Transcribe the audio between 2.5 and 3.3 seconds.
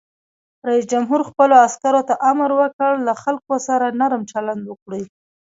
وکړ؛ له